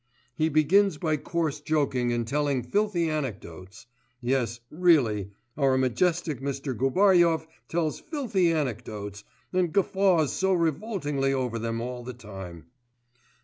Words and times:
He 0.33 0.49
begins 0.49 0.97
by 0.97 1.17
coarse 1.17 1.59
joking 1.61 2.11
and 2.11 2.25
telling 2.27 2.63
filthy 2.63 3.07
anecdotes... 3.07 3.85
yes, 4.19 4.59
really, 4.71 5.29
our 5.55 5.77
majestic 5.77 6.39
Mr. 6.41 6.75
Gubaryov 6.75 7.45
tells 7.67 7.99
filthy 7.99 8.51
anecdotes, 8.51 9.23
and 9.53 9.71
guffaws 9.71 10.33
so 10.33 10.53
revoltingly 10.55 11.33
over 11.33 11.59
them 11.59 11.81
all 11.81 12.03
the 12.03 12.15
time. 12.15 12.65